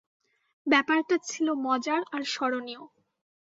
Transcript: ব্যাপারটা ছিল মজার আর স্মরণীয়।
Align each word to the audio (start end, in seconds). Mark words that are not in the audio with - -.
ব্যাপারটা 0.67 1.15
ছিল 1.27 1.47
মজার 1.65 2.01
আর 2.11 2.21
স্মরণীয়। 2.23 2.83